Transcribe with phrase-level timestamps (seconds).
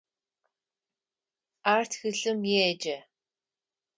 [1.73, 2.97] Ар тхылъым еджэ.